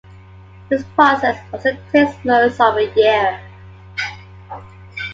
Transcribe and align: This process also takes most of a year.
This 0.67 0.83
process 0.95 1.37
also 1.53 1.77
takes 1.91 2.15
most 2.25 2.59
of 2.59 2.75
a 2.75 2.91
year. 2.95 3.39